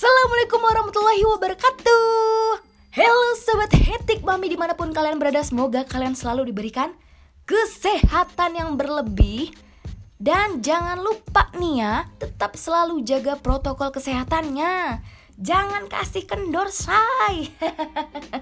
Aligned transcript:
Assalamualaikum 0.00 0.64
warahmatullahi 0.64 1.24
wabarakatuh. 1.28 2.64
Halo 2.96 3.28
Sobat 3.36 3.68
Hetik 3.76 4.24
Mami 4.24 4.48
di 4.48 4.56
mana 4.56 4.72
pun 4.72 4.96
kalian 4.96 5.20
berada 5.20 5.44
Semoga 5.44 5.84
kalian 5.84 6.16
selalu 6.16 6.48
diberikan 6.48 6.96
kesehatan 7.44 8.56
yang 8.56 8.70
berlebih. 8.80 9.52
Dan 10.16 10.64
jangan 10.64 11.04
lupa 11.04 11.52
nih 11.52 11.84
ya 11.84 12.08
Tetap 12.16 12.56
selalu 12.56 13.04
jaga 13.04 13.36
protokol 13.44 13.92
kesehatannya. 13.92 15.04
Jangan 15.36 15.84
kasih 15.92 16.24
kendor 16.24 16.72
say. 16.72 17.52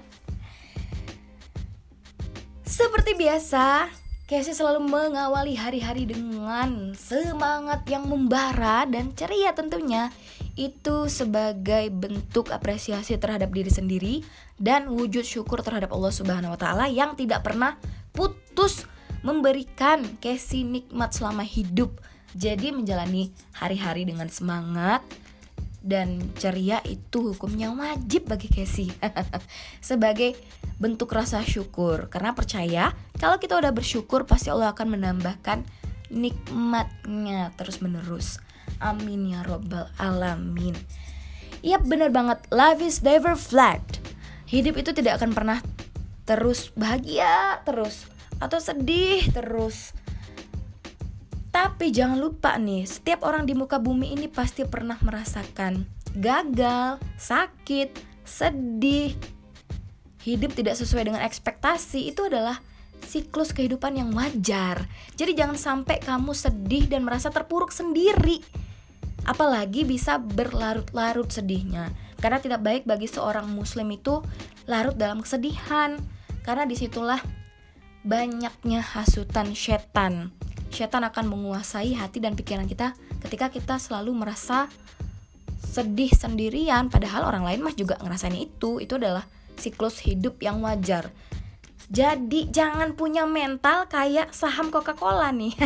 Seperti 2.79 3.19
biasa 3.19 3.91
Casey 4.31 4.55
selalu 4.55 4.87
mengawali 4.87 5.59
hari-hari 5.59 6.07
dengan 6.07 6.95
semangat 6.95 7.83
yang 7.91 8.07
membara 8.07 8.87
dan 8.87 9.11
ceria 9.11 9.51
tentunya 9.51 10.07
Itu 10.59 11.07
sebagai 11.07 11.87
bentuk 11.87 12.51
apresiasi 12.51 13.15
terhadap 13.15 13.55
diri 13.55 13.71
sendiri 13.71 14.27
Dan 14.59 14.91
wujud 14.91 15.23
syukur 15.23 15.63
terhadap 15.63 15.95
Allah 15.95 16.11
subhanahu 16.11 16.51
wa 16.51 16.59
ta'ala 16.59 16.91
Yang 16.91 17.23
tidak 17.23 17.47
pernah 17.47 17.79
putus 18.11 18.83
memberikan 19.23 20.03
Casey 20.19 20.63
nikmat 20.63 21.11
selama 21.11 21.43
hidup. 21.43 21.99
Jadi 22.37 22.69
menjalani 22.69 23.33
hari-hari 23.57 24.05
dengan 24.05 24.29
semangat 24.29 25.01
dan 25.79 26.19
ceria 26.35 26.83
itu 26.83 27.31
hukumnya 27.33 27.71
wajib 27.71 28.27
bagi 28.27 28.51
Casey 28.51 28.91
sebagai 29.81 30.37
bentuk 30.77 31.09
rasa 31.09 31.41
syukur. 31.41 32.07
Karena 32.11 32.37
percaya 32.37 32.93
kalau 33.17 33.41
kita 33.41 33.57
udah 33.57 33.73
bersyukur 33.73 34.29
pasti 34.29 34.53
Allah 34.53 34.71
akan 34.75 34.99
menambahkan 34.99 35.65
nikmatnya 36.09 37.53
terus 37.57 37.81
menerus 37.81 38.41
amin 38.79 39.35
ya 39.35 39.41
robbal 39.45 39.87
alamin 39.99 40.75
Iya 41.59 41.83
bener 41.83 42.07
banget 42.07 42.39
life 42.55 42.79
is 42.79 43.03
never 43.03 43.35
flat 43.35 43.83
hidup 44.47 44.79
itu 44.79 44.95
tidak 44.95 45.19
akan 45.19 45.35
pernah 45.35 45.59
terus 46.23 46.71
bahagia 46.71 47.59
terus 47.67 48.07
atau 48.39 48.63
sedih 48.63 49.27
terus 49.35 49.91
tapi 51.49 51.89
jangan 51.89 52.21
lupa 52.21 52.55
nih, 52.61 52.85
setiap 52.85 53.25
orang 53.25 53.49
di 53.49 53.57
muka 53.57 53.81
bumi 53.81 54.13
ini 54.13 54.29
pasti 54.29 54.69
pernah 54.69 55.01
merasakan 55.01 55.81
gagal, 56.13 57.01
sakit, 57.17 57.89
sedih. 58.21 59.17
Hidup 60.21 60.53
tidak 60.53 60.77
sesuai 60.77 61.09
dengan 61.09 61.25
ekspektasi 61.25 62.13
itu 62.13 62.29
adalah 62.29 62.61
siklus 63.01 63.49
kehidupan 63.49 63.97
yang 63.97 64.13
wajar. 64.13 64.85
Jadi 65.17 65.33
jangan 65.33 65.57
sampai 65.57 65.97
kamu 65.97 66.37
sedih 66.37 66.85
dan 66.85 67.01
merasa 67.01 67.33
terpuruk 67.33 67.73
sendiri. 67.73 68.45
Apalagi 69.27 69.87
bisa 69.87 70.19
berlarut-larut 70.19 71.27
sedihnya. 71.31 71.91
Karena 72.19 72.43
tidak 72.43 72.61
baik 72.63 72.83
bagi 72.83 73.07
seorang 73.07 73.47
muslim 73.47 73.89
itu 73.95 74.19
larut 74.67 74.95
dalam 74.95 75.23
kesedihan. 75.23 75.99
Karena 76.43 76.67
di 76.67 76.75
situlah 76.75 77.19
banyaknya 78.03 78.79
hasutan 78.79 79.51
setan 79.51 80.31
Setan 80.69 81.01
akan 81.01 81.25
menguasai 81.33 81.97
hati 81.97 82.21
dan 82.21 82.37
pikiran 82.37 82.69
kita 82.69 82.93
ketika 83.25 83.49
kita 83.49 83.75
selalu 83.81 84.13
merasa 84.13 84.69
sedih 85.59 86.13
sendirian 86.13 86.87
padahal 86.87 87.25
orang 87.25 87.43
lain 87.43 87.61
mah 87.65 87.73
juga 87.73 87.97
ngerasain 87.97 88.37
itu. 88.37 88.77
Itu 88.77 89.01
adalah 89.01 89.25
siklus 89.57 89.99
hidup 90.05 90.39
yang 90.39 90.61
wajar. 90.61 91.09
Jadi 91.89 92.53
jangan 92.53 92.93
punya 92.93 93.25
mental 93.25 93.89
kayak 93.89 94.29
saham 94.29 94.69
Coca-Cola 94.69 95.33
nih. 95.33 95.57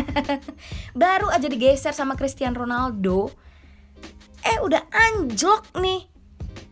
Baru 0.96 1.28
aja 1.28 1.44
digeser 1.44 1.92
sama 1.92 2.16
Cristiano 2.16 2.64
Ronaldo. 2.64 3.28
Eh 4.40 4.56
udah 4.64 4.88
anjlok 4.88 5.68
nih. 5.76 6.08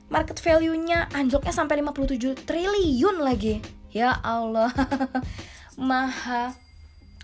Market 0.08 0.40
value-nya 0.40 1.12
anjloknya 1.12 1.52
sampai 1.52 1.84
57 1.84 2.48
triliun 2.48 3.20
lagi. 3.20 3.60
Ya 3.92 4.16
Allah. 4.24 4.72
Maha 5.76 6.56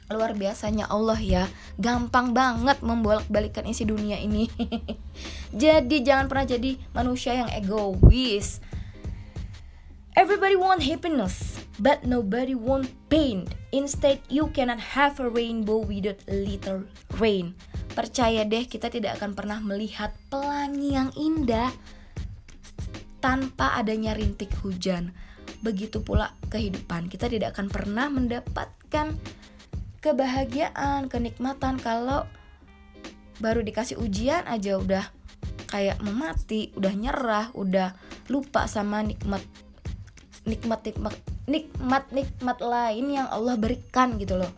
luar 0.09 0.33
biasanya 0.33 0.89
Allah 0.89 1.21
ya 1.21 1.45
gampang 1.77 2.33
banget 2.33 2.81
membolak-balikan 2.81 3.69
isi 3.69 3.85
dunia 3.85 4.17
ini 4.17 4.49
jadi 5.53 5.97
jangan 6.01 6.33
pernah 6.33 6.49
jadi 6.49 6.81
manusia 6.97 7.37
yang 7.37 7.53
egois 7.53 8.65
everybody 10.19 10.59
want 10.59 10.83
happiness 10.83 11.63
but 11.79 12.03
nobody 12.03 12.59
want 12.59 12.91
pain. 13.07 13.47
Instead 13.71 14.19
you 14.27 14.51
cannot 14.51 14.83
have 14.83 15.23
a 15.23 15.31
rainbow 15.31 15.79
without 15.79 16.19
a 16.27 16.35
little 16.35 16.83
rain. 17.23 17.55
Percaya 17.95 18.43
deh 18.43 18.67
kita 18.67 18.91
tidak 18.91 19.23
akan 19.23 19.39
pernah 19.39 19.63
melihat 19.63 20.11
pelangi 20.27 20.99
yang 20.99 21.15
indah 21.15 21.71
tanpa 23.23 23.79
adanya 23.79 24.19
rintik 24.19 24.51
hujan. 24.59 25.15
Begitu 25.63 26.03
pula 26.03 26.35
kehidupan. 26.51 27.07
Kita 27.07 27.31
tidak 27.31 27.55
akan 27.55 27.71
pernah 27.71 28.11
mendapatkan 28.11 29.15
kebahagiaan, 30.03 31.07
kenikmatan 31.07 31.79
kalau 31.79 32.27
baru 33.39 33.63
dikasih 33.63 34.03
ujian 34.03 34.43
aja 34.51 34.83
udah 34.83 35.15
kayak 35.71 36.03
memati, 36.03 36.75
udah 36.75 36.91
nyerah, 36.91 37.47
udah 37.55 37.95
lupa 38.27 38.67
sama 38.67 39.07
nikmat 39.07 39.47
nikmat 40.49 40.81
nikmat 40.83 41.15
nikmat 41.45 42.05
nikmat 42.09 42.59
lain 42.59 43.07
yang 43.13 43.29
Allah 43.29 43.55
berikan 43.61 44.17
gitu 44.17 44.41
loh. 44.41 44.51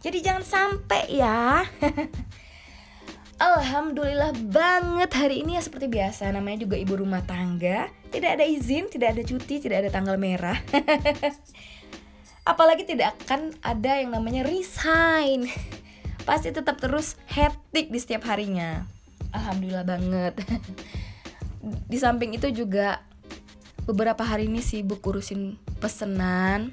Jadi 0.00 0.20
jangan 0.22 0.44
sampai 0.44 1.02
ya. 1.10 1.64
Alhamdulillah 3.34 4.30
banget 4.54 5.10
hari 5.18 5.42
ini 5.42 5.58
ya 5.58 5.62
seperti 5.64 5.90
biasa. 5.90 6.30
Namanya 6.30 6.64
juga 6.64 6.78
ibu 6.78 6.94
rumah 6.94 7.20
tangga. 7.26 7.90
Tidak 8.14 8.30
ada 8.38 8.46
izin 8.46 8.86
tidak 8.86 9.18
ada 9.18 9.22
cuti 9.26 9.58
tidak 9.58 9.84
ada 9.84 9.90
tanggal 9.90 10.14
merah. 10.14 10.54
Apalagi 12.50 12.84
tidak 12.84 13.16
akan 13.24 13.56
ada 13.64 13.98
yang 13.98 14.14
namanya 14.14 14.46
resign. 14.46 15.50
Pasti 16.28 16.54
tetap 16.54 16.78
terus 16.78 17.18
hektik 17.26 17.90
di 17.90 17.98
setiap 17.98 18.28
harinya. 18.30 18.86
Alhamdulillah 19.34 19.84
banget. 19.88 20.34
Di 21.88 21.98
samping 21.98 22.36
itu 22.36 22.52
juga 22.52 23.02
beberapa 23.84 24.24
hari 24.24 24.48
ini 24.48 24.64
sibuk 24.64 25.04
urusin 25.04 25.60
pesenan. 25.80 26.72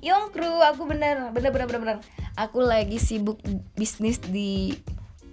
Yong 0.00 0.32
kru 0.32 0.48
aku 0.64 0.88
bener 0.88 1.28
bener 1.34 1.50
bener 1.52 1.66
bener 1.68 1.80
bener. 1.82 1.96
Aku 2.38 2.64
lagi 2.64 2.96
sibuk 2.96 3.42
bisnis 3.76 4.22
di 4.22 4.72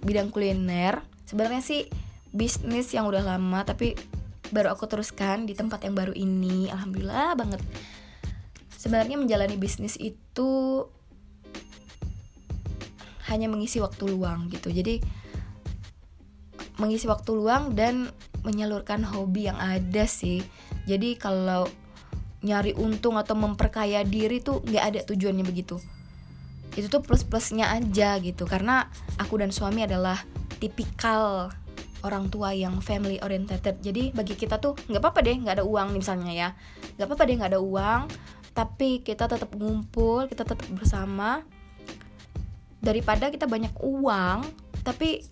bidang 0.04 0.28
kuliner. 0.28 1.00
Sebenarnya 1.24 1.62
sih 1.64 1.88
bisnis 2.34 2.92
yang 2.92 3.08
udah 3.08 3.24
lama 3.24 3.64
tapi 3.64 3.96
baru 4.52 4.72
aku 4.72 4.84
teruskan 4.88 5.48
di 5.48 5.56
tempat 5.56 5.86
yang 5.86 5.96
baru 5.96 6.12
ini. 6.12 6.68
Alhamdulillah 6.68 7.38
banget. 7.38 7.62
Sebenarnya 8.76 9.16
menjalani 9.16 9.56
bisnis 9.56 9.96
itu 9.96 10.84
hanya 13.28 13.48
mengisi 13.48 13.80
waktu 13.80 14.04
luang 14.08 14.48
gitu. 14.52 14.68
Jadi 14.72 15.00
mengisi 16.78 17.10
waktu 17.10 17.30
luang 17.34 17.74
dan 17.74 18.08
menyalurkan 18.48 19.04
hobi 19.04 19.52
yang 19.52 19.60
ada 19.60 20.08
sih. 20.08 20.40
Jadi 20.88 21.20
kalau 21.20 21.68
nyari 22.40 22.72
untung 22.80 23.20
atau 23.20 23.36
memperkaya 23.36 24.00
diri 24.08 24.40
tuh 24.40 24.64
nggak 24.64 24.84
ada 24.88 25.00
tujuannya 25.04 25.44
begitu. 25.44 25.76
Itu 26.72 26.88
tuh 26.88 27.04
plus 27.04 27.28
plusnya 27.28 27.68
aja 27.68 28.16
gitu. 28.24 28.48
Karena 28.48 28.88
aku 29.20 29.36
dan 29.36 29.52
suami 29.52 29.84
adalah 29.84 30.16
tipikal 30.56 31.52
orang 32.06 32.32
tua 32.32 32.56
yang 32.56 32.80
family 32.80 33.20
oriented. 33.20 33.60
Jadi 33.60 34.16
bagi 34.16 34.32
kita 34.38 34.56
tuh 34.56 34.72
nggak 34.88 35.02
apa-apa 35.02 35.20
deh 35.20 35.36
nggak 35.36 35.60
ada 35.60 35.64
uang 35.68 35.92
misalnya 35.92 36.32
ya. 36.32 36.48
Nggak 36.96 37.06
apa-apa 37.12 37.22
deh 37.28 37.34
nggak 37.36 37.52
ada 37.52 37.60
uang. 37.60 38.00
Tapi 38.56 39.04
kita 39.04 39.28
tetap 39.28 39.52
ngumpul 39.52 40.30
kita 40.30 40.48
tetap 40.48 40.66
bersama. 40.72 41.44
Daripada 42.78 43.28
kita 43.28 43.44
banyak 43.44 43.74
uang 43.82 44.46
tapi 44.86 45.26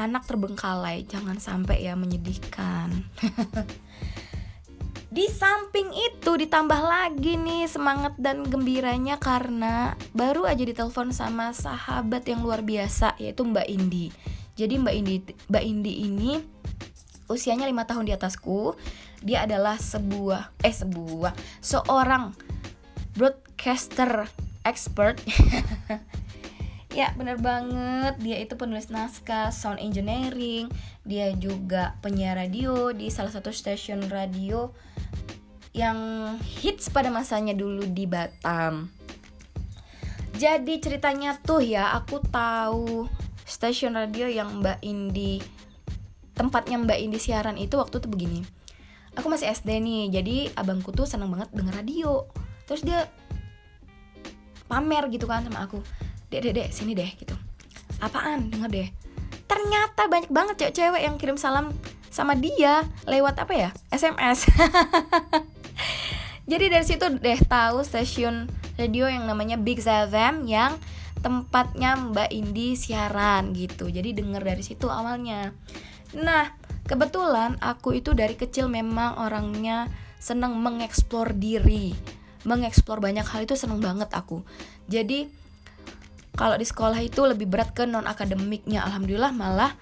anak 0.00 0.24
terbengkalai 0.24 1.04
jangan 1.04 1.36
sampai 1.36 1.84
ya 1.84 1.92
menyedihkan. 1.92 3.04
Di 5.10 5.26
samping 5.26 5.90
itu 5.90 6.30
ditambah 6.38 6.80
lagi 6.86 7.34
nih 7.34 7.66
semangat 7.66 8.14
dan 8.14 8.46
gembiranya 8.46 9.18
karena 9.18 9.98
baru 10.14 10.46
aja 10.46 10.62
ditelepon 10.62 11.10
sama 11.10 11.50
sahabat 11.50 12.30
yang 12.30 12.46
luar 12.46 12.62
biasa 12.62 13.18
yaitu 13.18 13.42
Mbak 13.42 13.66
Indi. 13.66 14.14
Jadi 14.54 14.78
Mbak 14.78 14.94
Indi 14.94 15.16
Mbak 15.50 15.64
Indi 15.66 15.92
ini 16.06 16.32
usianya 17.26 17.66
lima 17.66 17.90
tahun 17.90 18.06
di 18.06 18.14
atasku. 18.14 18.78
Dia 19.20 19.50
adalah 19.50 19.82
sebuah 19.82 20.62
eh 20.62 20.72
sebuah 20.72 21.34
seorang 21.58 22.30
broadcaster 23.18 24.30
expert 24.62 25.18
ya 26.90 27.14
bener 27.14 27.38
banget. 27.38 28.18
Dia 28.18 28.36
itu 28.42 28.54
penulis 28.58 28.90
naskah 28.90 29.54
sound 29.54 29.78
engineering. 29.78 30.70
Dia 31.06 31.34
juga 31.38 31.94
penyiar 32.02 32.38
radio 32.38 32.90
di 32.90 33.08
salah 33.08 33.30
satu 33.30 33.54
stasiun 33.54 34.10
radio 34.10 34.70
yang 35.70 35.98
hits 36.42 36.90
pada 36.90 37.08
masanya 37.14 37.54
dulu 37.54 37.86
di 37.86 38.04
Batam. 38.06 38.90
Jadi 40.34 40.80
ceritanya 40.80 41.36
tuh 41.38 41.62
ya 41.62 41.94
aku 41.94 42.22
tahu 42.32 43.06
stasiun 43.44 43.94
radio 43.94 44.26
yang 44.26 44.62
Mbak 44.62 44.78
Indi 44.82 45.38
tempatnya 46.32 46.80
Mbak 46.80 46.98
Indi 47.04 47.18
siaran 47.20 47.60
itu 47.60 47.76
waktu 47.76 48.00
itu 48.00 48.08
begini. 48.08 48.40
Aku 49.18 49.28
masih 49.28 49.52
SD 49.52 49.82
nih 49.82 50.08
jadi 50.08 50.36
abangku 50.56 50.94
tuh 50.96 51.04
seneng 51.04 51.28
banget 51.28 51.52
denger 51.52 51.74
radio. 51.76 52.24
Terus 52.64 52.80
dia 52.80 53.10
pamer 54.70 55.10
gitu 55.10 55.26
kan 55.26 55.42
sama 55.42 55.66
aku 55.66 55.82
dek 56.30 56.40
dek 56.46 56.52
dek 56.54 56.68
sini 56.70 56.94
deh 56.94 57.10
gitu. 57.18 57.34
Apaan? 58.00 58.48
Denger 58.48 58.70
deh. 58.70 58.88
Ternyata 59.50 60.06
banyak 60.06 60.30
banget 60.30 60.54
cewek-cewek 60.62 61.02
yang 61.02 61.18
kirim 61.18 61.36
salam 61.36 61.74
sama 62.10 62.34
dia 62.34 62.86
lewat 63.06 63.38
apa 63.42 63.54
ya? 63.54 63.70
SMS 63.94 64.46
jadi 66.50 66.66
dari 66.66 66.82
situ 66.82 67.06
deh 67.22 67.40
tahu 67.46 67.86
stasiun 67.86 68.50
radio 68.74 69.06
yang 69.06 69.30
namanya 69.30 69.54
Big 69.54 69.78
FM 69.78 70.50
yang 70.50 70.74
tempatnya 71.22 71.94
Mbak 71.94 72.30
Indi 72.34 72.74
siaran 72.74 73.54
gitu. 73.54 73.86
Jadi 73.86 74.16
denger 74.16 74.42
dari 74.42 74.64
situ 74.66 74.90
awalnya. 74.90 75.54
Nah 76.18 76.50
kebetulan 76.90 77.54
aku 77.62 78.02
itu 78.02 78.18
dari 78.18 78.34
kecil 78.34 78.66
memang 78.66 79.22
orangnya 79.22 79.86
seneng 80.18 80.58
mengeksplor 80.58 81.38
diri. 81.38 81.94
Mengeksplor 82.42 82.98
banyak 82.98 83.22
hal 83.22 83.46
itu 83.46 83.54
seneng 83.54 83.78
banget 83.78 84.10
aku. 84.10 84.42
Jadi 84.90 85.30
kalau 86.40 86.56
di 86.56 86.64
sekolah 86.64 86.96
itu 87.04 87.20
lebih 87.28 87.44
berat 87.52 87.76
ke 87.76 87.84
non 87.84 88.08
akademiknya 88.08 88.80
alhamdulillah 88.88 89.28
malah 89.36 89.76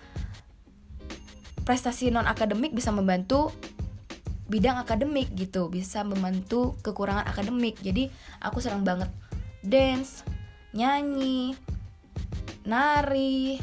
prestasi 1.62 2.10
non 2.10 2.26
akademik 2.26 2.74
bisa 2.74 2.90
membantu 2.90 3.54
bidang 4.50 4.80
akademik 4.80 5.30
gitu. 5.38 5.70
Bisa 5.70 6.02
membantu 6.02 6.74
kekurangan 6.82 7.28
akademik. 7.30 7.78
Jadi 7.78 8.10
aku 8.42 8.58
senang 8.58 8.82
banget. 8.82 9.06
Dance 9.62 10.26
nyanyi 10.74 11.54
nari 12.66 13.56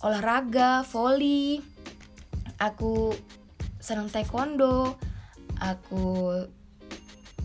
olahraga 0.00 0.88
volley 0.88 1.60
aku 2.56 3.12
senang 3.76 4.08
taekwondo. 4.08 4.96
Aku 5.60 6.32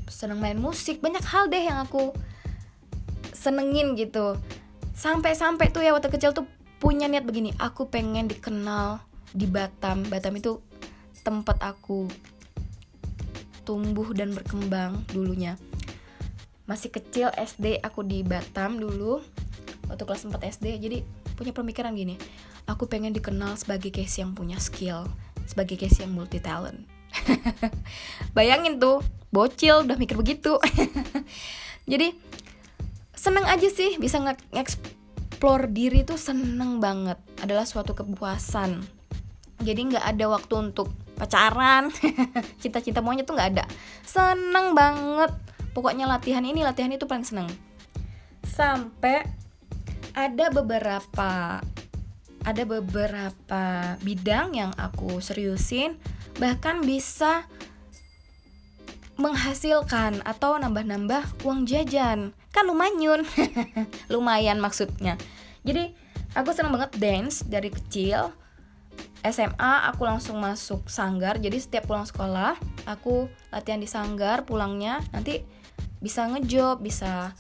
senang 0.08 0.40
main 0.40 0.56
musik. 0.56 1.04
Banyak 1.04 1.26
hal 1.28 1.52
deh 1.52 1.60
yang 1.60 1.84
aku 1.84 2.16
senengin 3.42 3.98
gitu. 3.98 4.38
Sampai-sampai 4.94 5.74
tuh 5.74 5.82
ya 5.82 5.98
waktu 5.98 6.14
kecil 6.14 6.38
tuh 6.38 6.46
punya 6.78 7.10
niat 7.10 7.26
begini 7.26 7.58
aku 7.58 7.90
pengen 7.90 8.30
dikenal 8.30 9.02
di 9.34 9.50
Batam. 9.50 10.06
Batam 10.06 10.38
itu 10.38 10.62
tempat 11.26 11.58
aku 11.66 12.06
tumbuh 13.66 14.14
dan 14.14 14.38
berkembang 14.38 15.02
dulunya. 15.10 15.58
Masih 16.70 16.94
kecil 16.94 17.34
SD 17.34 17.82
aku 17.82 18.06
di 18.06 18.22
Batam 18.22 18.78
dulu 18.78 19.26
waktu 19.90 20.06
kelas 20.06 20.30
4 20.30 20.40
SD 20.62 20.66
jadi 20.80 20.98
punya 21.36 21.52
pemikiran 21.52 21.92
gini 21.92 22.16
aku 22.64 22.88
pengen 22.88 23.12
dikenal 23.12 23.60
sebagai 23.60 23.92
Casey 23.92 24.24
yang 24.24 24.32
punya 24.32 24.56
skill 24.56 25.04
sebagai 25.44 25.76
Casey 25.76 26.08
yang 26.08 26.16
multi 26.16 26.40
talent 26.40 26.88
bayangin 28.38 28.80
tuh 28.80 29.04
bocil 29.32 29.88
udah 29.88 29.96
mikir 29.96 30.20
begitu. 30.20 30.60
Jadi 31.92 32.14
seneng 33.22 33.46
aja 33.46 33.70
sih 33.70 34.02
bisa 34.02 34.18
nge-explore 34.18 35.70
diri 35.70 36.02
tuh 36.02 36.18
seneng 36.18 36.82
banget. 36.82 37.22
Adalah 37.38 37.70
suatu 37.70 37.94
kepuasan. 37.94 38.82
Jadi 39.62 39.94
nggak 39.94 40.02
ada 40.02 40.26
waktu 40.26 40.54
untuk 40.58 40.90
pacaran 41.14 41.94
cita-cita 42.62 43.06
maunya 43.06 43.22
tuh 43.22 43.38
nggak 43.38 43.50
ada. 43.54 43.66
Seneng 44.02 44.74
banget. 44.74 45.30
Pokoknya 45.78 46.10
latihan 46.10 46.42
ini 46.42 46.66
latihan 46.66 46.90
itu 46.90 47.06
paling 47.06 47.22
seneng. 47.22 47.46
Sampai 48.42 49.22
ada 50.18 50.50
beberapa 50.50 51.62
ada 52.42 52.64
beberapa 52.66 53.64
bidang 54.02 54.58
yang 54.58 54.74
aku 54.82 55.22
seriusin 55.22 56.02
bahkan 56.42 56.82
bisa 56.82 57.46
menghasilkan 59.22 60.26
atau 60.26 60.58
nambah-nambah 60.58 61.46
uang 61.46 61.70
jajan 61.70 62.34
kan 62.52 62.68
lumayan 62.68 63.24
lumayan 64.14 64.60
maksudnya. 64.60 65.16
Jadi 65.64 65.96
aku 66.36 66.52
seneng 66.52 66.76
banget 66.76 66.92
dance 67.00 67.44
dari 67.48 67.72
kecil. 67.72 68.32
SMA 69.22 69.88
aku 69.88 70.04
langsung 70.04 70.42
masuk 70.42 70.90
sanggar. 70.90 71.38
Jadi 71.38 71.58
setiap 71.62 71.88
pulang 71.88 72.04
sekolah 72.04 72.58
aku 72.90 73.32
latihan 73.54 73.80
di 73.80 73.88
sanggar 73.88 74.44
pulangnya. 74.44 75.00
Nanti 75.16 75.42
bisa 76.02 76.26
ngejob 76.28 76.82
bisa 76.82 77.32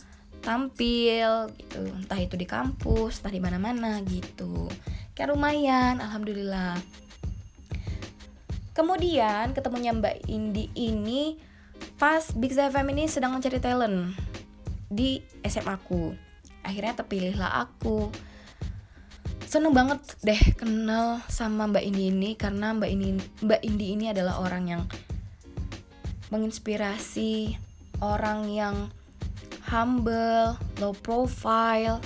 tampil 0.45 1.49
gitu. 1.57 1.81
Entah 1.81 2.19
itu 2.21 2.37
di 2.37 2.45
kampus 2.45 3.21
entah 3.21 3.33
di 3.33 3.41
mana-mana 3.41 3.99
gitu. 4.05 4.69
Kayak 5.17 5.33
lumayan 5.33 5.99
alhamdulillah. 5.99 6.77
Kemudian 8.71 9.51
ketemunya 9.51 9.91
Mbak 9.91 10.31
Indi 10.31 10.71
ini 10.77 11.35
pas 11.97 12.29
Big 12.37 12.53
FM 12.53 12.93
ini 12.93 13.09
sedang 13.09 13.33
mencari 13.33 13.59
talent 13.59 14.30
di 14.91 15.23
SMA 15.47 15.79
aku 15.79 16.11
akhirnya 16.67 16.99
terpilihlah 16.99 17.63
aku 17.63 18.11
seneng 19.47 19.71
banget 19.71 20.03
deh 20.19 20.41
kenal 20.59 21.23
sama 21.31 21.71
Mbak 21.71 21.83
Indi 21.87 22.03
ini 22.11 22.29
karena 22.35 22.75
Mbak 22.75 22.89
Indi 22.91 23.09
Mbak 23.43 23.61
Indi 23.63 23.85
ini 23.95 24.05
adalah 24.11 24.43
orang 24.43 24.63
yang 24.67 24.83
menginspirasi 26.31 27.55
orang 27.99 28.47
yang 28.51 28.75
humble, 29.71 30.59
low 30.83 30.91
profile, 30.91 32.03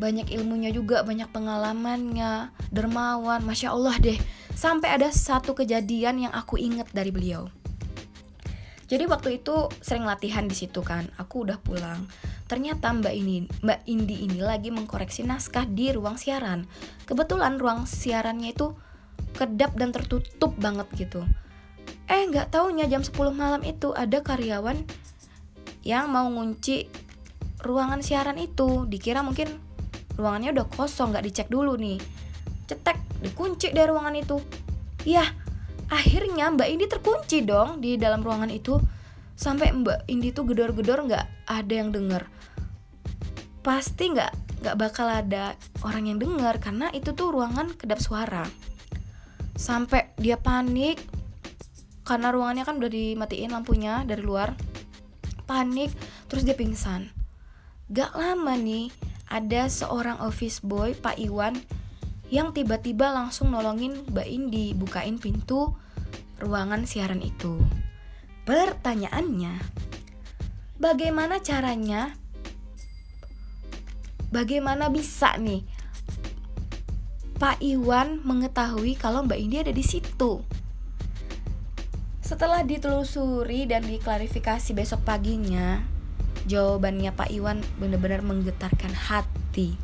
banyak 0.00 0.32
ilmunya 0.32 0.72
juga, 0.72 1.04
banyak 1.04 1.28
pengalamannya, 1.28 2.48
dermawan, 2.72 3.44
masya 3.44 3.76
Allah 3.76 3.96
deh. 4.00 4.16
Sampai 4.56 4.96
ada 4.96 5.12
satu 5.12 5.52
kejadian 5.52 6.28
yang 6.28 6.32
aku 6.32 6.56
inget 6.56 6.88
dari 6.92 7.12
beliau. 7.12 7.48
Jadi 8.90 9.06
waktu 9.06 9.38
itu 9.38 9.70
sering 9.78 10.02
latihan 10.02 10.50
di 10.50 10.58
situ 10.58 10.82
kan. 10.82 11.06
Aku 11.14 11.46
udah 11.46 11.62
pulang. 11.62 12.10
Ternyata 12.50 12.90
Mbak 12.90 13.14
ini, 13.14 13.46
Mbak 13.62 13.80
Indi 13.86 14.26
ini 14.26 14.42
lagi 14.42 14.74
mengkoreksi 14.74 15.22
naskah 15.22 15.62
di 15.62 15.94
ruang 15.94 16.18
siaran. 16.18 16.66
Kebetulan 17.06 17.62
ruang 17.62 17.86
siarannya 17.86 18.50
itu 18.50 18.74
kedap 19.38 19.78
dan 19.78 19.94
tertutup 19.94 20.58
banget 20.58 20.90
gitu. 20.98 21.22
Eh 22.10 22.26
nggak 22.26 22.50
taunya 22.50 22.90
jam 22.90 23.06
10 23.06 23.14
malam 23.30 23.62
itu 23.62 23.94
ada 23.94 24.26
karyawan 24.26 24.82
yang 25.86 26.10
mau 26.10 26.26
ngunci 26.26 26.90
ruangan 27.62 28.02
siaran 28.02 28.42
itu. 28.42 28.90
Dikira 28.90 29.22
mungkin 29.22 29.54
ruangannya 30.18 30.50
udah 30.50 30.66
kosong 30.66 31.14
nggak 31.14 31.30
dicek 31.30 31.46
dulu 31.46 31.78
nih. 31.78 32.02
Cetek 32.66 32.98
dikunci 33.22 33.70
dari 33.70 33.86
ruangan 33.86 34.18
itu. 34.18 34.42
Yah 35.06 35.30
akhirnya 35.90 36.48
Mbak 36.54 36.68
Indi 36.70 36.86
terkunci 36.86 37.42
dong 37.42 37.82
di 37.82 37.98
dalam 37.98 38.22
ruangan 38.22 38.48
itu. 38.48 38.78
Sampai 39.34 39.72
Mbak 39.72 40.06
Indi 40.08 40.30
tuh 40.30 40.46
gedor-gedor 40.46 41.04
nggak 41.04 41.26
ada 41.50 41.74
yang 41.74 41.90
denger. 41.90 42.24
Pasti 43.60 44.14
nggak 44.14 44.60
nggak 44.60 44.76
bakal 44.76 45.08
ada 45.08 45.56
orang 45.80 46.12
yang 46.12 46.18
denger 46.20 46.60
karena 46.60 46.92
itu 46.92 47.12
tuh 47.16 47.32
ruangan 47.32 47.72
kedap 47.74 47.98
suara. 47.98 48.44
Sampai 49.56 50.12
dia 50.16 50.40
panik 50.40 51.00
karena 52.04 52.32
ruangannya 52.32 52.64
kan 52.64 52.76
udah 52.80 52.90
dimatiin 52.92 53.52
lampunya 53.52 54.04
dari 54.04 54.22
luar. 54.24 54.56
Panik 55.48 55.90
terus 56.30 56.46
dia 56.46 56.54
pingsan. 56.54 57.10
Gak 57.90 58.14
lama 58.14 58.54
nih 58.54 58.94
ada 59.26 59.66
seorang 59.66 60.22
office 60.22 60.62
boy 60.62 60.94
Pak 60.94 61.18
Iwan 61.18 61.58
yang 62.30 62.54
tiba-tiba 62.54 63.10
langsung 63.10 63.50
nolongin 63.50 64.06
Mbak 64.06 64.28
Indi 64.30 64.70
bukain 64.78 65.18
pintu 65.18 65.74
ruangan 66.38 66.86
siaran 66.86 67.20
itu. 67.20 67.58
Pertanyaannya, 68.46 69.58
bagaimana 70.78 71.42
caranya? 71.42 72.14
Bagaimana 74.30 74.86
bisa 74.94 75.34
nih 75.42 75.66
Pak 77.42 77.58
Iwan 77.58 78.22
mengetahui 78.22 78.94
kalau 78.94 79.26
Mbak 79.26 79.38
Indi 79.42 79.56
ada 79.58 79.74
di 79.74 79.82
situ? 79.82 80.38
Setelah 82.22 82.62
ditelusuri 82.62 83.66
dan 83.66 83.82
diklarifikasi 83.82 84.70
besok 84.70 85.02
paginya, 85.02 85.82
jawabannya 86.46 87.10
Pak 87.10 87.34
Iwan 87.34 87.58
benar-benar 87.82 88.22
menggetarkan 88.22 88.94
hati 88.94 89.74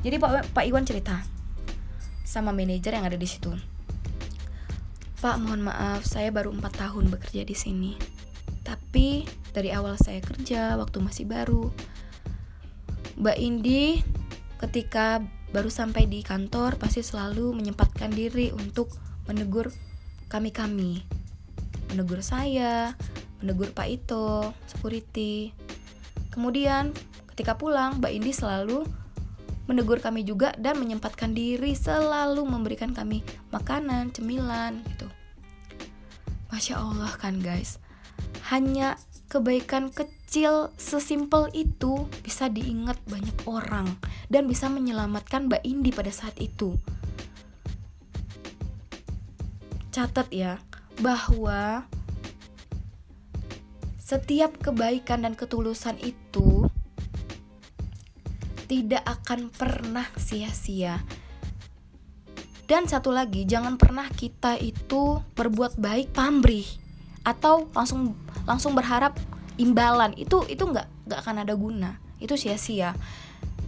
jadi 0.00 0.16
Pak 0.16 0.56
Pak 0.56 0.64
Iwan 0.64 0.88
cerita 0.88 1.20
sama 2.24 2.54
manajer 2.54 2.94
yang 2.94 3.04
ada 3.04 3.18
di 3.18 3.26
situ. 3.26 3.50
Pak, 5.20 5.36
mohon 5.36 5.60
maaf, 5.60 6.06
saya 6.08 6.32
baru 6.32 6.48
4 6.54 6.64
tahun 6.72 7.12
bekerja 7.12 7.44
di 7.44 7.52
sini. 7.52 7.92
Tapi 8.64 9.28
dari 9.52 9.68
awal 9.74 10.00
saya 10.00 10.22
kerja 10.24 10.80
waktu 10.80 11.02
masih 11.04 11.28
baru, 11.28 11.68
Mbak 13.20 13.36
Indi 13.36 14.00
ketika 14.62 15.20
baru 15.52 15.68
sampai 15.68 16.08
di 16.08 16.24
kantor 16.24 16.80
pasti 16.80 17.04
selalu 17.04 17.52
menyempatkan 17.52 18.08
diri 18.14 18.48
untuk 18.54 18.94
menegur 19.28 19.68
kami-kami. 20.32 21.04
Menegur 21.92 22.24
saya, 22.24 22.96
menegur 23.44 23.74
Pak 23.76 23.88
Ito, 23.90 24.56
security. 24.70 25.52
Kemudian 26.32 26.96
ketika 27.34 27.60
pulang, 27.60 28.00
Mbak 28.00 28.12
Indi 28.14 28.32
selalu 28.32 28.86
menegur 29.70 30.02
kami 30.02 30.26
juga 30.26 30.50
dan 30.58 30.82
menyempatkan 30.82 31.30
diri 31.30 31.78
selalu 31.78 32.42
memberikan 32.42 32.90
kami 32.90 33.22
makanan, 33.54 34.10
cemilan 34.10 34.82
gitu. 34.90 35.06
Masya 36.50 36.82
Allah 36.82 37.14
kan 37.14 37.38
guys, 37.38 37.78
hanya 38.50 38.98
kebaikan 39.30 39.94
kecil 39.94 40.74
sesimpel 40.74 41.46
itu 41.54 42.10
bisa 42.26 42.50
diingat 42.50 42.98
banyak 43.06 43.46
orang 43.46 43.86
dan 44.26 44.50
bisa 44.50 44.66
menyelamatkan 44.66 45.46
Mbak 45.46 45.62
Indi 45.62 45.94
pada 45.94 46.10
saat 46.10 46.34
itu. 46.42 46.74
Catat 49.94 50.26
ya, 50.34 50.58
bahwa 50.98 51.86
setiap 54.02 54.58
kebaikan 54.58 55.22
dan 55.22 55.38
ketulusan 55.38 55.94
itu 56.02 56.59
tidak 58.70 59.02
akan 59.02 59.50
pernah 59.50 60.06
sia-sia. 60.14 61.02
Dan 62.70 62.86
satu 62.86 63.10
lagi, 63.10 63.42
jangan 63.42 63.74
pernah 63.74 64.06
kita 64.06 64.54
itu 64.62 65.18
berbuat 65.34 65.74
baik 65.74 66.14
pamrih 66.14 66.70
atau 67.26 67.66
langsung 67.74 68.14
langsung 68.46 68.78
berharap 68.78 69.18
imbalan. 69.58 70.14
Itu 70.14 70.46
itu 70.46 70.62
nggak 70.62 71.10
nggak 71.10 71.18
akan 71.18 71.36
ada 71.42 71.58
guna. 71.58 71.98
Itu 72.22 72.38
sia-sia. 72.38 72.94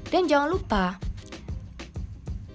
Dan 0.07 0.31
jangan 0.31 0.55
lupa 0.55 1.03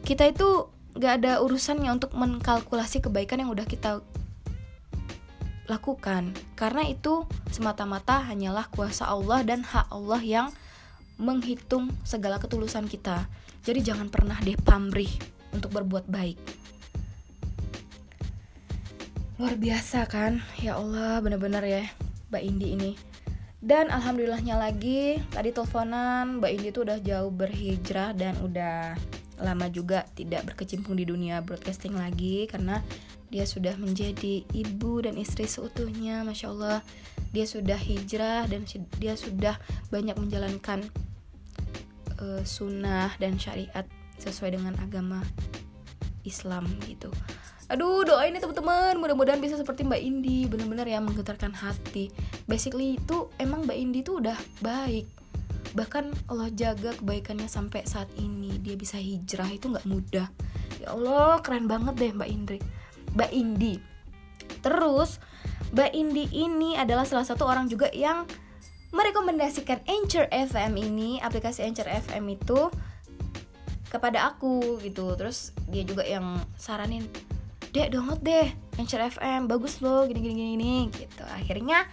kita 0.08 0.32
itu 0.32 0.72
nggak 0.96 1.14
ada 1.20 1.44
urusannya 1.44 1.92
untuk 1.92 2.16
mengkalkulasi 2.16 3.04
kebaikan 3.04 3.44
yang 3.44 3.52
udah 3.52 3.68
kita 3.68 4.00
lakukan 5.68 6.32
karena 6.56 6.88
itu 6.88 7.28
semata-mata 7.52 8.24
hanyalah 8.24 8.72
kuasa 8.72 9.04
Allah 9.04 9.44
dan 9.44 9.68
hak 9.68 9.92
Allah 9.92 10.24
yang 10.24 10.48
menghitung 11.18 11.90
segala 12.06 12.38
ketulusan 12.38 12.86
kita. 12.86 13.26
Jadi 13.66 13.84
jangan 13.84 14.08
pernah 14.08 14.38
deh 14.42 14.56
pamrih 14.58 15.10
untuk 15.52 15.74
berbuat 15.74 16.06
baik. 16.08 16.38
Luar 19.38 19.54
biasa 19.54 20.10
kan? 20.10 20.42
Ya 20.58 20.82
Allah, 20.82 21.22
bener-bener 21.22 21.62
ya 21.62 21.84
Mbak 22.34 22.44
Indi 22.46 22.68
ini. 22.74 22.92
Dan 23.58 23.90
alhamdulillahnya 23.90 24.58
lagi 24.58 25.18
tadi 25.34 25.50
teleponan 25.50 26.42
Mbak 26.42 26.52
Indi 26.54 26.70
tuh 26.70 26.86
udah 26.86 27.00
jauh 27.02 27.34
berhijrah 27.34 28.14
dan 28.14 28.38
udah 28.42 28.94
lama 29.42 29.70
juga 29.70 30.06
tidak 30.18 30.54
berkecimpung 30.54 30.98
di 30.98 31.06
dunia 31.06 31.42
broadcasting 31.46 31.94
lagi 31.94 32.50
karena 32.50 32.82
dia 33.28 33.44
sudah 33.44 33.76
menjadi 33.76 34.46
ibu 34.56 35.04
dan 35.04 35.20
istri 35.20 35.46
seutuhnya 35.46 36.24
Masya 36.24 36.48
Allah 36.54 36.80
dia 37.36 37.44
sudah 37.44 37.76
hijrah 37.76 38.48
dan 38.48 38.64
dia 38.98 39.14
sudah 39.20 39.60
banyak 39.92 40.16
menjalankan 40.16 40.88
uh, 42.22 42.42
sunnah 42.44 43.14
dan 43.22 43.38
syariat 43.38 43.86
sesuai 44.18 44.58
dengan 44.58 44.74
agama 44.82 45.22
Islam 46.26 46.68
gitu. 46.86 47.14
Aduh 47.68 48.08
doain 48.08 48.32
ya 48.32 48.40
teman-teman. 48.40 48.96
Mudah-mudahan 49.00 49.44
bisa 49.44 49.60
seperti 49.60 49.84
Mbak 49.84 50.02
Indi. 50.02 50.48
Benar-benar 50.48 50.88
ya 50.88 51.04
menggetarkan 51.04 51.52
hati. 51.52 52.08
Basically 52.48 52.96
itu 52.96 53.28
emang 53.40 53.68
Mbak 53.68 53.78
Indi 53.78 54.00
tuh 54.04 54.24
udah 54.24 54.38
baik. 54.64 55.08
Bahkan 55.76 56.32
Allah 56.32 56.48
jaga 56.56 56.96
kebaikannya 56.96 57.52
sampai 57.52 57.84
saat 57.84 58.08
ini. 58.16 58.56
Dia 58.64 58.80
bisa 58.80 58.96
hijrah 58.96 59.52
itu 59.52 59.68
nggak 59.68 59.88
mudah. 59.88 60.28
Ya 60.80 60.96
Allah 60.96 61.44
keren 61.44 61.68
banget 61.68 62.00
deh 62.00 62.12
Mbak 62.16 62.30
Indri. 62.32 62.60
Mbak 63.16 63.32
Indi. 63.36 63.76
Terus 64.64 65.20
Mbak 65.76 65.92
Indi 65.92 66.24
ini 66.32 66.80
adalah 66.80 67.04
salah 67.04 67.28
satu 67.28 67.44
orang 67.44 67.68
juga 67.68 67.92
yang 67.92 68.24
merekomendasikan 68.92 69.84
Anchor 69.84 70.28
FM 70.32 70.74
ini 70.80 71.20
aplikasi 71.20 71.64
Anchor 71.64 71.88
FM 71.88 72.24
itu 72.32 72.72
kepada 73.88 74.32
aku 74.32 74.80
gitu. 74.84 75.16
Terus 75.16 75.52
dia 75.68 75.84
juga 75.84 76.04
yang 76.04 76.40
saranin 76.56 77.08
dek 77.76 77.92
download 77.92 78.24
deh 78.24 78.48
Anchor 78.80 79.04
FM 79.12 79.52
bagus 79.52 79.84
loh 79.84 80.08
gini 80.08 80.20
gini 80.24 80.34
gini, 80.36 80.48
gini 80.56 80.74
gitu. 80.96 81.24
Akhirnya 81.28 81.88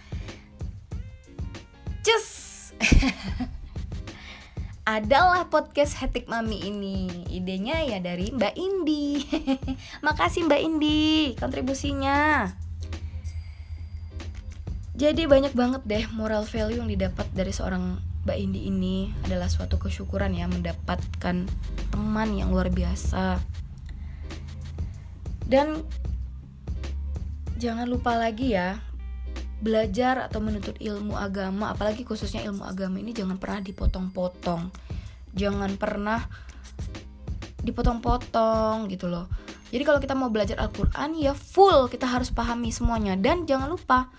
cus. 2.05 2.27
Adalah 4.85 5.49
podcast 5.49 5.97
Hetik 5.97 6.29
Mami 6.29 6.61
ini. 6.61 7.09
Idenya 7.33 7.81
ya 7.81 7.97
dari 7.97 8.29
Mbak 8.29 8.53
Indi. 8.53 9.25
Makasih 10.05 10.45
Mbak 10.45 10.61
Indi 10.61 11.33
kontribusinya 11.41 12.45
jadi 14.95 15.27
banyak 15.27 15.51
banget 15.51 15.81
deh 15.83 16.05
moral 16.15 16.47
value 16.47 16.79
yang 16.79 16.87
didapat 16.87 17.27
dari 17.35 17.51
seorang 17.51 17.99
Mbak 18.25 18.37
Indi 18.41 18.61
ini 18.71 18.97
adalah 19.27 19.45
suatu 19.45 19.77
kesyukuran 19.77 20.33
ya 20.33 20.49
mendapatkan 20.49 21.45
teman 21.93 22.29
yang 22.33 22.49
luar 22.49 22.73
biasa. 22.73 23.37
Dan 25.45 25.85
jangan 27.61 27.85
lupa 27.85 28.17
lagi 28.17 28.57
ya 28.57 28.81
belajar 29.61 30.25
atau 30.25 30.41
menuntut 30.41 30.75
ilmu 30.81 31.15
agama 31.15 31.71
apalagi 31.71 32.01
khususnya 32.01 32.43
ilmu 32.49 32.65
agama 32.65 32.97
ini 32.97 33.13
jangan 33.13 33.37
pernah 33.37 33.61
dipotong-potong. 33.61 34.73
Jangan 35.37 35.77
pernah 35.77 36.25
dipotong-potong 37.61 38.89
gitu 38.89 39.05
loh. 39.05 39.29
Jadi 39.69 39.83
kalau 39.85 39.99
kita 40.01 40.17
mau 40.17 40.33
belajar 40.33 40.57
Al-Quran 40.57 41.13
ya 41.19 41.37
full 41.37 41.91
kita 41.93 42.09
harus 42.09 42.33
pahami 42.33 42.73
semuanya. 42.73 43.13
Dan 43.13 43.45
jangan 43.45 43.69
lupa 43.69 44.09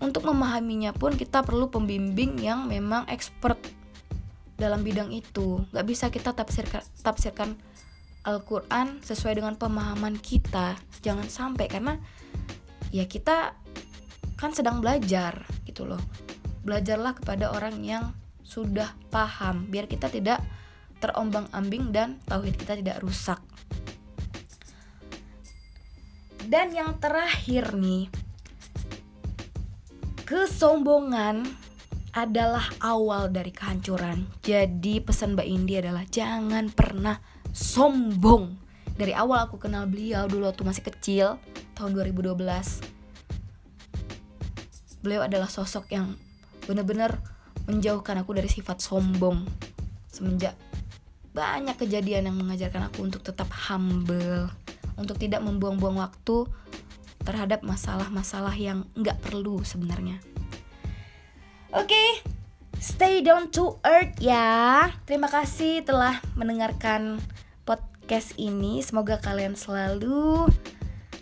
untuk 0.00 0.24
memahaminya 0.24 0.96
pun 0.96 1.12
kita 1.12 1.44
perlu 1.44 1.68
pembimbing 1.68 2.40
yang 2.40 2.66
memang 2.66 3.04
expert 3.12 3.60
dalam 4.56 4.80
bidang 4.80 5.12
itu. 5.12 5.64
Nggak 5.72 5.86
bisa 5.86 6.08
kita 6.08 6.32
tafsirkan 6.32 6.82
tafsirkan 7.04 7.56
Al-Quran 8.24 9.00
sesuai 9.00 9.40
dengan 9.40 9.56
pemahaman 9.56 10.16
kita. 10.20 10.76
Jangan 11.00 11.28
sampai 11.28 11.68
karena 11.68 11.96
ya 12.92 13.08
kita 13.08 13.56
kan 14.36 14.52
sedang 14.56 14.80
belajar 14.80 15.44
gitu 15.64 15.84
loh. 15.84 16.00
Belajarlah 16.64 17.16
kepada 17.16 17.52
orang 17.52 17.80
yang 17.80 18.12
sudah 18.44 18.92
paham 19.08 19.68
biar 19.68 19.88
kita 19.88 20.12
tidak 20.12 20.40
terombang-ambing 21.00 21.92
dan 21.92 22.20
tauhid 22.28 22.56
kita 22.60 22.76
tidak 22.76 23.00
rusak. 23.00 23.40
Dan 26.44 26.72
yang 26.74 26.98
terakhir 27.00 27.72
nih 27.78 28.10
Kesombongan 30.30 31.42
adalah 32.14 32.62
awal 32.78 33.34
dari 33.34 33.50
kehancuran. 33.50 34.30
Jadi 34.46 35.02
pesan 35.02 35.34
Mbak 35.34 35.48
Indi 35.50 35.74
adalah 35.82 36.06
jangan 36.06 36.70
pernah 36.70 37.18
sombong. 37.50 38.54
Dari 38.94 39.10
awal 39.10 39.50
aku 39.50 39.58
kenal 39.58 39.90
beliau 39.90 40.30
dulu 40.30 40.46
waktu 40.46 40.62
masih 40.62 40.86
kecil, 40.86 41.34
tahun 41.74 41.98
2012. 42.14 42.38
Beliau 45.02 45.26
adalah 45.26 45.50
sosok 45.50 45.90
yang 45.90 46.14
benar-benar 46.62 47.18
menjauhkan 47.66 48.22
aku 48.22 48.30
dari 48.30 48.46
sifat 48.46 48.78
sombong. 48.78 49.42
Semenjak 50.14 50.54
banyak 51.34 51.74
kejadian 51.74 52.30
yang 52.30 52.38
mengajarkan 52.38 52.86
aku 52.86 53.02
untuk 53.02 53.26
tetap 53.26 53.50
humble, 53.66 54.46
untuk 54.94 55.18
tidak 55.18 55.42
membuang-buang 55.42 55.98
waktu 55.98 56.46
terhadap 57.30 57.62
masalah-masalah 57.62 58.52
yang 58.58 58.84
nggak 58.98 59.22
perlu 59.22 59.62
sebenarnya. 59.62 60.18
Oke, 61.70 61.86
okay, 61.86 62.10
stay 62.82 63.22
down 63.22 63.54
to 63.54 63.78
earth 63.86 64.18
ya. 64.18 64.90
Terima 65.06 65.30
kasih 65.30 65.86
telah 65.86 66.18
mendengarkan 66.34 67.22
podcast 67.62 68.34
ini. 68.34 68.82
Semoga 68.82 69.22
kalian 69.22 69.54
selalu 69.54 70.50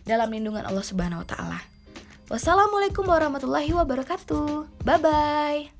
dalam 0.08 0.32
lindungan 0.32 0.64
Allah 0.64 0.80
Subhanahu 0.80 1.20
wa 1.20 1.28
taala. 1.28 1.60
Wassalamualaikum 2.32 3.04
warahmatullahi 3.04 3.76
wabarakatuh. 3.76 4.80
Bye 4.84 5.00
bye. 5.00 5.77